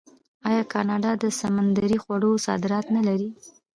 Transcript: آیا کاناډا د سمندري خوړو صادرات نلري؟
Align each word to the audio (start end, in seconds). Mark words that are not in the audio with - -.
آیا 0.49 0.63
کاناډا 0.73 1.11
د 1.23 1.25
سمندري 1.39 1.95
خوړو 2.03 2.31
صادرات 2.45 2.85
نلري؟ 2.95 3.29